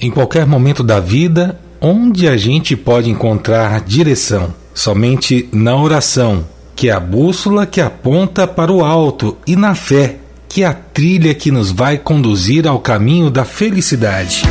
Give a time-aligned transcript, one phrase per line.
[0.00, 4.54] Em qualquer momento da vida, onde a gente pode encontrar direção?
[4.72, 6.44] Somente na oração,
[6.76, 10.72] que é a bússola que aponta para o alto, e na fé, que é a
[10.72, 14.44] trilha que nos vai conduzir ao caminho da felicidade.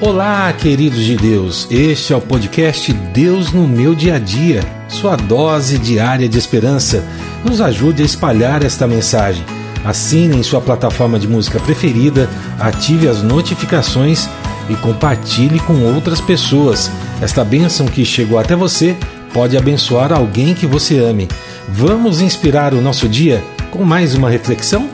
[0.00, 1.68] Olá, queridos de Deus.
[1.70, 7.06] Este é o podcast Deus no meu dia a dia, sua dose diária de esperança.
[7.44, 9.44] Nos ajude a espalhar esta mensagem
[9.84, 14.28] Assine em sua plataforma de música preferida, ative as notificações
[14.68, 16.90] e compartilhe com outras pessoas.
[17.20, 18.96] Esta bênção que chegou até você
[19.32, 21.28] pode abençoar alguém que você ame.
[21.68, 24.88] Vamos inspirar o nosso dia com mais uma reflexão?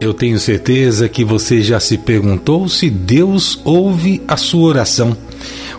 [0.00, 5.16] Eu tenho certeza que você já se perguntou se Deus ouve a sua oração.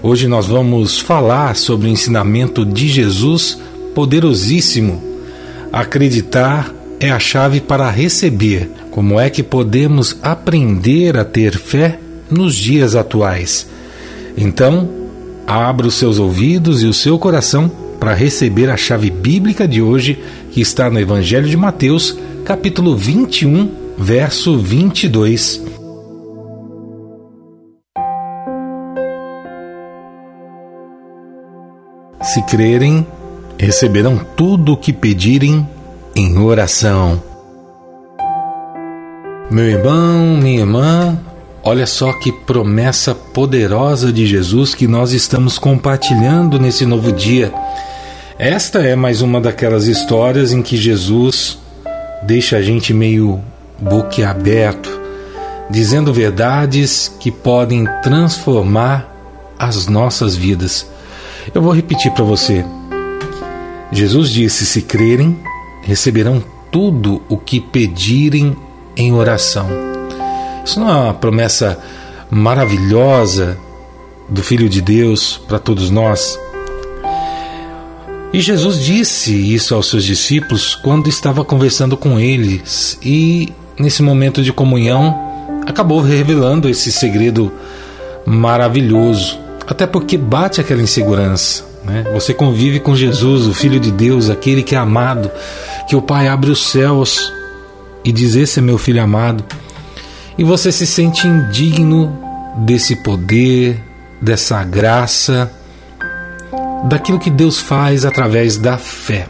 [0.01, 3.59] Hoje nós vamos falar sobre o ensinamento de Jesus
[3.93, 5.08] poderosíssimo
[5.71, 8.69] Acreditar é a chave para receber.
[8.89, 13.67] Como é que podemos aprender a ter fé nos dias atuais?
[14.35, 14.89] Então,
[15.45, 20.17] abra os seus ouvidos e o seu coração para receber a chave bíblica de hoje,
[20.51, 25.61] que está no Evangelho de Mateus, capítulo 21, verso 22.
[32.23, 33.05] Se crerem,
[33.59, 35.67] receberão tudo o que pedirem
[36.15, 37.21] em oração.
[39.51, 41.19] Meu irmão, minha irmã,
[41.61, 47.53] olha só que promessa poderosa de Jesus que nós estamos compartilhando nesse novo dia.
[48.37, 51.59] Esta é mais uma daquelas histórias em que Jesus
[52.23, 53.41] deixa a gente meio
[53.77, 54.89] boquiaberto,
[55.69, 59.13] dizendo verdades que podem transformar
[59.57, 60.87] as nossas vidas.
[61.53, 62.63] Eu vou repetir para você.
[63.91, 65.37] Jesus disse: Se crerem,
[65.81, 68.55] receberão tudo o que pedirem
[68.95, 69.67] em oração.
[70.63, 71.79] Isso não é uma promessa
[72.29, 73.57] maravilhosa
[74.27, 76.39] do Filho de Deus para todos nós?
[78.31, 84.43] E Jesus disse isso aos seus discípulos quando estava conversando com eles, e nesse momento
[84.43, 85.17] de comunhão
[85.65, 87.51] acabou revelando esse segredo
[88.27, 91.68] maravilhoso, até porque bate aquela insegurança.
[91.83, 92.03] Né?
[92.13, 95.31] Você convive com Jesus, o Filho de Deus, aquele que é amado,
[95.87, 97.31] que o Pai abre os céus
[98.03, 99.43] e diz: Esse é meu filho amado.
[100.37, 102.17] E você se sente indigno
[102.57, 103.81] desse poder,
[104.21, 105.51] dessa graça,
[106.85, 109.27] daquilo que Deus faz através da fé.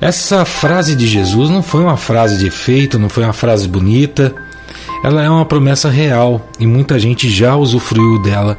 [0.00, 4.34] Essa frase de Jesus não foi uma frase de efeito, não foi uma frase bonita
[5.02, 8.56] ela é uma promessa real e muita gente já usufruiu dela.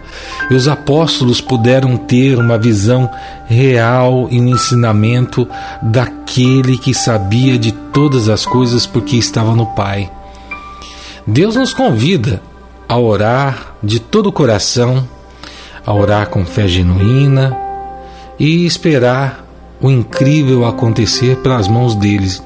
[0.51, 3.09] E os apóstolos puderam ter uma visão
[3.47, 5.47] real e um ensinamento
[5.81, 10.11] daquele que sabia de todas as coisas porque estava no Pai.
[11.25, 12.41] Deus nos convida
[12.89, 15.07] a orar de todo o coração,
[15.85, 17.55] a orar com fé genuína
[18.37, 19.45] e esperar
[19.79, 22.43] o incrível acontecer pelas mãos deles.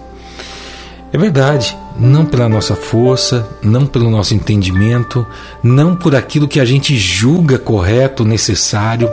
[1.11, 5.25] É verdade, não pela nossa força, não pelo nosso entendimento,
[5.63, 9.09] não por aquilo que a gente julga correto, necessário,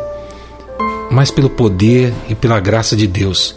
[1.11, 3.57] mas pelo poder e pela graça de Deus.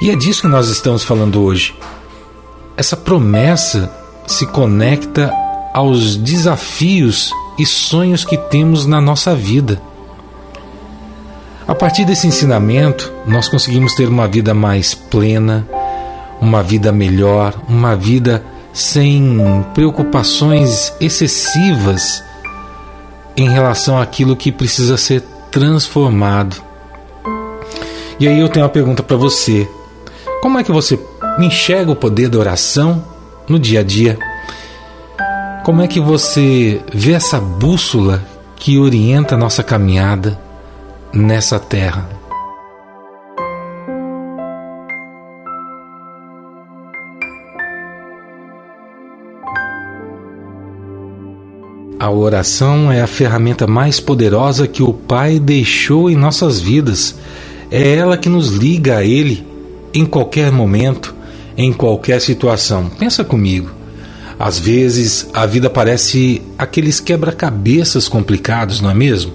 [0.00, 1.74] E é disso que nós estamos falando hoje.
[2.76, 3.92] Essa promessa
[4.26, 5.32] se conecta
[5.72, 9.80] aos desafios e sonhos que temos na nossa vida.
[11.66, 15.66] A partir desse ensinamento, nós conseguimos ter uma vida mais plena,
[16.44, 22.22] uma vida melhor, uma vida sem preocupações excessivas
[23.34, 26.62] em relação àquilo que precisa ser transformado.
[28.20, 29.66] E aí eu tenho uma pergunta para você:
[30.42, 31.00] como é que você
[31.38, 33.02] enxerga o poder da oração
[33.48, 34.18] no dia a dia?
[35.64, 38.22] Como é que você vê essa bússola
[38.56, 40.38] que orienta a nossa caminhada
[41.10, 42.06] nessa terra?
[52.04, 57.14] A oração é a ferramenta mais poderosa que o Pai deixou em nossas vidas.
[57.70, 59.42] É ela que nos liga a Ele
[59.94, 61.14] em qualquer momento,
[61.56, 62.90] em qualquer situação.
[62.90, 63.70] Pensa comigo.
[64.38, 69.32] Às vezes a vida parece aqueles quebra-cabeças complicados, não é mesmo?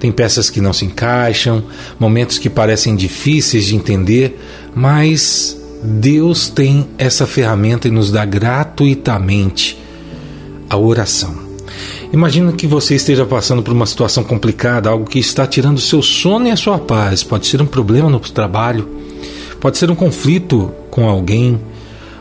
[0.00, 1.64] Tem peças que não se encaixam,
[2.00, 4.40] momentos que parecem difíceis de entender,
[4.74, 9.78] mas Deus tem essa ferramenta e nos dá gratuitamente
[10.70, 11.45] a oração.
[12.12, 16.46] Imagina que você esteja passando por uma situação complicada, algo que está tirando seu sono
[16.46, 17.22] e a sua paz.
[17.22, 18.88] Pode ser um problema no trabalho,
[19.60, 21.60] pode ser um conflito com alguém,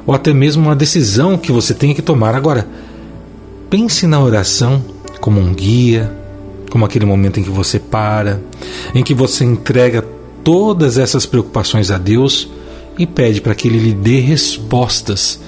[0.06, 2.34] ou até mesmo uma decisão que você tenha que tomar.
[2.36, 2.68] Agora,
[3.70, 4.84] pense na oração
[5.22, 6.12] como um guia,
[6.70, 8.42] como aquele momento em que você para,
[8.94, 10.04] em que você entrega
[10.44, 12.50] todas essas preocupações a Deus
[12.98, 15.40] e pede para que Ele lhe dê respostas,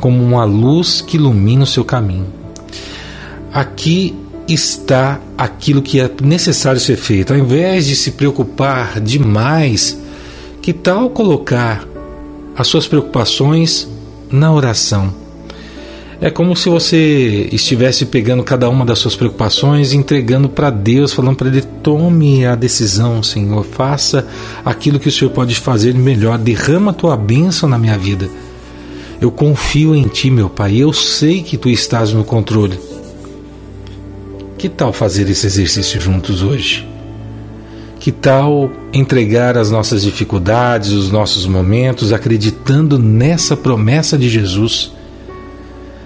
[0.00, 2.39] como uma luz que ilumina o seu caminho.
[3.52, 4.14] Aqui
[4.46, 7.32] está aquilo que é necessário ser feito.
[7.32, 9.98] Ao invés de se preocupar demais,
[10.62, 11.86] que tal colocar
[12.56, 13.88] as suas preocupações
[14.30, 15.12] na oração?
[16.22, 21.14] É como se você estivesse pegando cada uma das suas preocupações e entregando para Deus,
[21.14, 24.26] falando para Ele: tome a decisão, Senhor, faça
[24.62, 28.28] aquilo que o Senhor pode fazer melhor, derrama a tua bênção na minha vida.
[29.18, 32.89] Eu confio em Ti, meu Pai, eu sei que Tu estás no controle.
[34.60, 36.86] Que tal fazer esse exercício juntos hoje?
[37.98, 44.92] Que tal entregar as nossas dificuldades, os nossos momentos, acreditando nessa promessa de Jesus?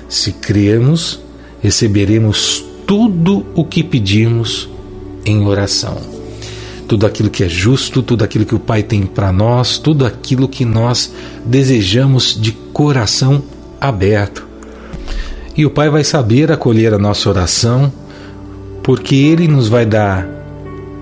[0.09, 1.19] Se crermos,
[1.61, 4.69] receberemos tudo o que pedimos
[5.27, 5.97] em oração.
[6.87, 10.47] Tudo aquilo que é justo, tudo aquilo que o Pai tem para nós, tudo aquilo
[10.47, 11.13] que nós
[11.45, 13.43] desejamos de coração
[13.81, 14.47] aberto.
[15.57, 17.93] E o Pai vai saber acolher a nossa oração,
[18.85, 20.29] porque Ele nos vai dar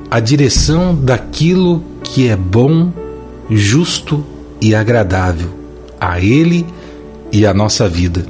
[0.08, 2.92] a direção daquilo que é bom,
[3.50, 4.24] justo
[4.60, 5.50] e agradável
[6.00, 6.64] a Ele
[7.32, 8.24] e à nossa vida.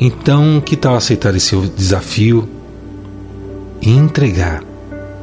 [0.00, 2.48] Então, que tal aceitar esse desafio
[3.80, 4.64] e entregar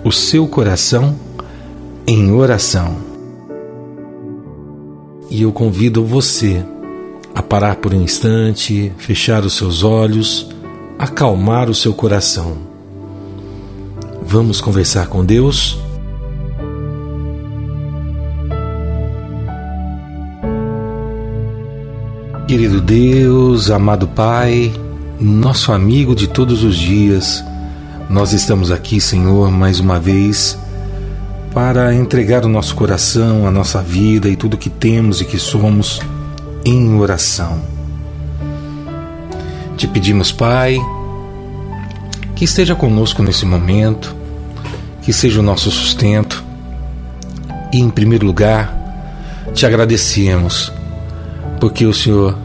[0.06, 1.20] o seu coração
[2.08, 2.96] em oração?
[5.30, 6.64] E eu convido você
[7.36, 10.50] a parar por um instante, fechar os seus olhos,
[10.98, 12.71] acalmar o seu coração.
[14.22, 15.80] Vamos conversar com Deus?
[22.48, 24.74] Querido Deus, amado Pai,
[25.20, 27.44] nosso amigo de todos os dias,
[28.10, 30.58] nós estamos aqui, Senhor, mais uma vez
[31.54, 36.02] para entregar o nosso coração, a nossa vida e tudo que temos e que somos
[36.64, 37.62] em oração.
[39.78, 40.78] Te pedimos, Pai,
[42.42, 44.16] que esteja conosco nesse momento,
[45.04, 46.44] que seja o nosso sustento
[47.72, 48.76] e, em primeiro lugar,
[49.54, 50.74] te agradecemos
[51.60, 52.36] porque o Senhor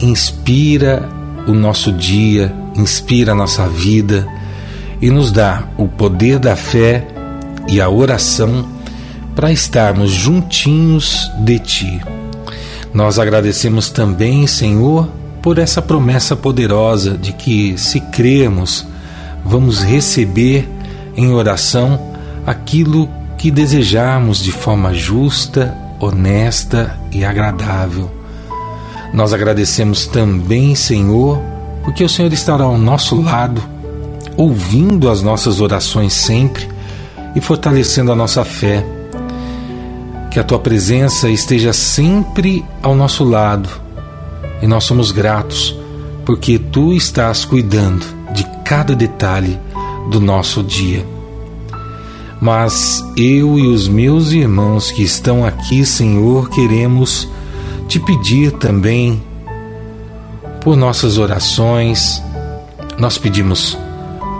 [0.00, 1.08] inspira
[1.46, 4.26] o nosso dia, inspira a nossa vida
[5.00, 7.06] e nos dá o poder da fé
[7.68, 8.66] e a oração
[9.36, 12.00] para estarmos juntinhos de Ti.
[12.92, 15.08] Nós agradecemos também, Senhor,
[15.40, 18.84] por essa promessa poderosa de que, se crermos,
[19.46, 20.68] vamos receber
[21.16, 21.98] em oração
[22.46, 23.08] aquilo
[23.38, 28.10] que desejarmos de forma justa, honesta e agradável.
[29.12, 31.40] Nós agradecemos também, Senhor,
[31.84, 33.62] porque o Senhor estará ao nosso lado,
[34.36, 36.68] ouvindo as nossas orações sempre
[37.34, 38.84] e fortalecendo a nossa fé.
[40.30, 43.70] Que a tua presença esteja sempre ao nosso lado
[44.60, 45.74] e nós somos gratos
[46.24, 48.04] porque tu estás cuidando
[48.34, 49.58] de cada detalhe
[50.10, 51.06] do nosso dia.
[52.40, 57.28] Mas eu e os meus irmãos que estão aqui, Senhor, queremos
[57.88, 59.22] te pedir também
[60.60, 62.20] por nossas orações.
[62.98, 63.78] Nós pedimos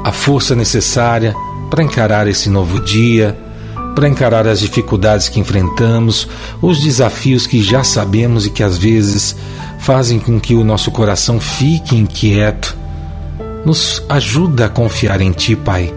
[0.04, 1.34] a força necessária
[1.70, 3.38] para encarar esse novo dia,
[3.94, 6.28] para encarar as dificuldades que enfrentamos,
[6.60, 9.36] os desafios que já sabemos e que às vezes
[9.78, 12.85] fazem com que o nosso coração fique inquieto.
[13.64, 15.92] Nos ajuda a confiar em Ti, Pai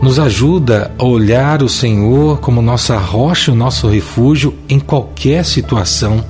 [0.00, 6.24] nos ajuda a olhar o Senhor como nossa rocha, o nosso refúgio em qualquer situação.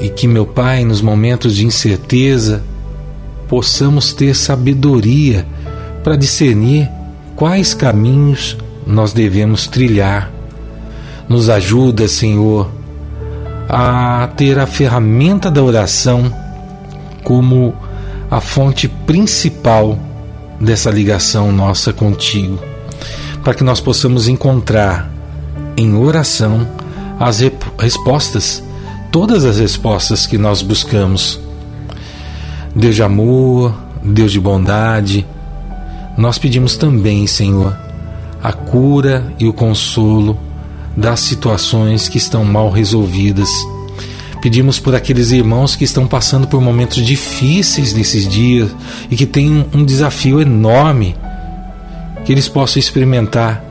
[0.00, 2.62] E que, meu Pai, nos momentos de incerteza,
[3.48, 5.46] possamos ter sabedoria
[6.02, 6.90] para discernir
[7.34, 10.30] quais caminhos nós devemos trilhar.
[11.28, 12.70] Nos ajuda, Senhor,
[13.68, 16.32] a ter a ferramenta da oração
[17.24, 17.74] como
[18.30, 19.98] a fonte principal
[20.60, 22.58] dessa ligação nossa contigo,
[23.42, 25.10] para que nós possamos encontrar
[25.76, 26.66] em oração
[27.20, 27.40] as
[27.78, 28.62] respostas,
[29.12, 31.38] todas as respostas que nós buscamos.
[32.74, 35.26] Deus de amor, Deus de bondade,
[36.16, 37.76] nós pedimos também, Senhor,
[38.42, 40.38] a cura e o consolo
[40.96, 43.50] das situações que estão mal resolvidas
[44.46, 48.70] Pedimos por aqueles irmãos que estão passando por momentos difíceis nesses dias
[49.10, 51.16] e que têm um desafio enorme,
[52.24, 53.64] que eles possam experimentar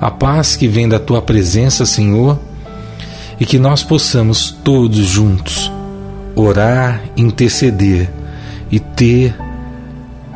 [0.00, 2.40] a paz que vem da tua presença, Senhor,
[3.38, 5.70] e que nós possamos todos juntos
[6.34, 8.10] orar, interceder
[8.72, 9.36] e ter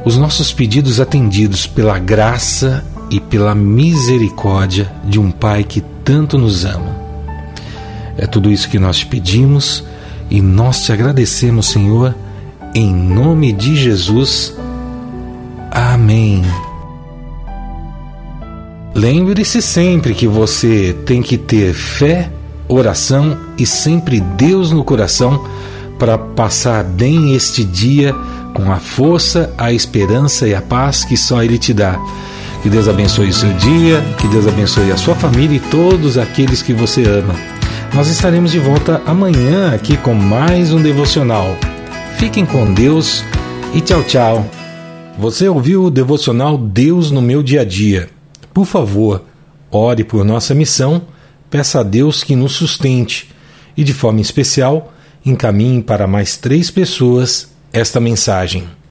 [0.05, 6.67] os nossos pedidos atendidos pela graça e pela misericórdia de um Pai que tanto nos
[6.67, 7.00] ama.
[8.21, 9.83] É tudo isso que nós te pedimos
[10.29, 12.15] e nós te agradecemos, Senhor,
[12.75, 14.55] em nome de Jesus.
[15.71, 16.43] Amém.
[18.95, 22.31] Lembre-se sempre que você tem que ter fé,
[22.69, 25.43] oração e sempre Deus no coração
[25.99, 28.15] para passar bem este dia
[28.53, 31.99] com a força, a esperança e a paz que só Ele te dá.
[32.63, 36.61] Que Deus abençoe o seu dia, que Deus abençoe a sua família e todos aqueles
[36.61, 37.50] que você ama.
[37.93, 41.57] Nós estaremos de volta amanhã aqui com mais um devocional.
[42.19, 43.25] Fiquem com Deus
[43.75, 44.47] e tchau, tchau.
[45.19, 48.09] Você ouviu o devocional Deus no meu dia a dia?
[48.55, 49.25] Por favor,
[49.71, 51.03] ore por nossa missão,
[51.51, 53.35] peça a Deus que nos sustente
[53.77, 54.93] e, de forma especial,
[55.27, 58.69] encaminhe para mais três pessoas esta mensagem.